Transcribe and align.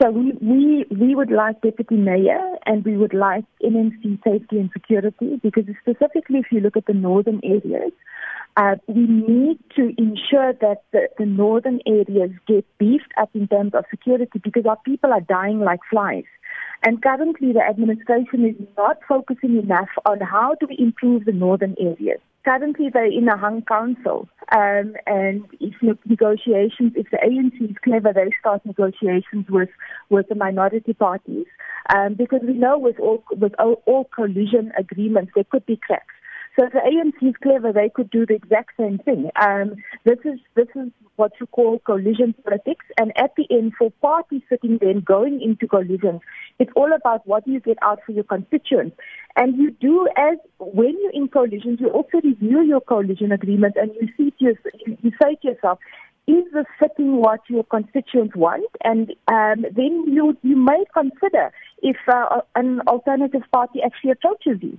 So 0.00 0.12
we, 0.12 0.32
we, 0.40 0.86
we 0.90 1.16
would 1.16 1.32
like 1.32 1.60
Deputy 1.60 1.96
Mayor 1.96 2.56
and 2.66 2.84
we 2.84 2.96
would 2.96 3.14
like 3.14 3.44
MMC 3.64 4.22
Safety 4.22 4.58
and 4.58 4.70
Security 4.72 5.40
because 5.42 5.64
specifically 5.80 6.38
if 6.38 6.46
you 6.52 6.60
look 6.60 6.76
at 6.76 6.86
the 6.86 6.94
northern 6.94 7.40
areas, 7.42 7.90
uh, 8.56 8.76
we 8.86 9.06
need 9.06 9.58
to 9.74 9.92
ensure 9.98 10.52
that 10.60 10.82
the, 10.92 11.08
the 11.18 11.26
northern 11.26 11.80
areas 11.84 12.30
get 12.46 12.64
beefed 12.78 13.12
up 13.20 13.30
in 13.34 13.48
terms 13.48 13.72
of 13.74 13.84
security 13.90 14.40
because 14.42 14.66
our 14.66 14.78
people 14.84 15.12
are 15.12 15.20
dying 15.20 15.60
like 15.60 15.80
flies. 15.90 16.24
And 16.84 17.02
currently 17.02 17.52
the 17.52 17.62
administration 17.68 18.46
is 18.46 18.54
not 18.76 18.98
focusing 19.08 19.58
enough 19.58 19.88
on 20.06 20.20
how 20.20 20.54
do 20.60 20.68
we 20.68 20.76
improve 20.78 21.24
the 21.24 21.32
northern 21.32 21.74
areas. 21.80 22.20
Currently 22.44 22.90
they're 22.92 23.06
in 23.06 23.28
a 23.28 23.36
hung 23.36 23.62
council 23.62 24.28
um, 24.50 24.94
and 25.06 25.44
if 25.60 25.74
negotiations, 26.06 26.92
if 26.96 27.10
the 27.10 27.18
ANC 27.18 27.70
is 27.70 27.76
clever, 27.84 28.12
they 28.14 28.30
start 28.40 28.64
negotiations 28.64 29.46
with, 29.48 29.68
with 30.08 30.28
the 30.28 30.34
minority 30.34 30.94
parties 30.94 31.46
um, 31.94 32.14
because 32.14 32.40
we 32.42 32.54
know 32.54 32.78
with 32.78 32.98
all, 32.98 33.22
with 33.32 33.52
all, 33.58 33.82
all 33.86 34.04
coalition 34.04 34.72
agreements 34.78 35.32
there 35.34 35.44
could 35.44 35.66
be 35.66 35.76
cracks. 35.76 36.14
So 36.58 36.66
the 36.72 36.80
ANC 36.80 37.28
is 37.28 37.36
clever, 37.40 37.72
they 37.72 37.88
could 37.88 38.10
do 38.10 38.26
the 38.26 38.34
exact 38.34 38.72
same 38.80 38.98
thing. 38.98 39.30
Um, 39.40 39.76
this 40.04 40.18
is 40.24 40.40
this 40.56 40.66
is 40.74 40.90
what 41.14 41.30
you 41.38 41.46
call 41.46 41.78
collision 41.78 42.34
politics, 42.42 42.84
and 42.98 43.12
at 43.16 43.30
the 43.36 43.46
end, 43.48 43.74
for 43.78 43.92
parties 44.02 44.42
sitting 44.48 44.78
there 44.80 45.00
going 45.00 45.40
into 45.40 45.68
collisions, 45.68 46.20
it's 46.58 46.72
all 46.74 46.92
about 46.92 47.24
what 47.28 47.46
you 47.46 47.60
get 47.60 47.78
out 47.80 48.00
for 48.04 48.10
your 48.10 48.24
constituents. 48.24 48.96
And 49.36 49.56
you 49.56 49.70
do 49.70 50.08
as 50.16 50.38
when 50.58 50.96
you're 51.00 51.12
in 51.12 51.28
coalitions, 51.28 51.78
you 51.80 51.90
also 51.90 52.20
review 52.24 52.62
your 52.62 52.80
coalition 52.80 53.30
agreement, 53.30 53.76
and 53.76 53.92
you 54.00 54.08
see 54.16 54.32
to 54.38 54.44
yourself, 54.46 54.74
you 54.84 55.12
say 55.22 55.36
to 55.42 55.48
yourself, 55.48 55.78
is 56.26 56.42
this 56.52 56.66
fitting 56.80 57.18
what 57.18 57.40
your 57.48 57.62
constituents 57.62 58.34
want? 58.34 58.66
And 58.82 59.14
um, 59.28 59.64
then 59.76 60.06
you 60.08 60.36
you 60.42 60.56
may 60.56 60.82
consider 60.92 61.52
if 61.82 61.98
uh, 62.12 62.40
an 62.56 62.80
alternative 62.88 63.42
party 63.52 63.80
actually 63.84 64.10
approaches 64.10 64.58
you. 64.60 64.78